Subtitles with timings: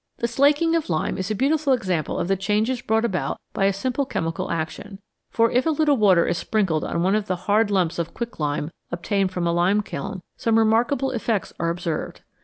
[0.17, 3.71] The slaking of lime is a beautiful example of the changes brought about by a
[3.71, 4.97] simple chemical action;
[5.29, 8.71] for if a little water is sprinkled on one of the hard lumps of quicklime
[8.91, 12.21] obtained from a lime kiln, some remarkable effects are observed.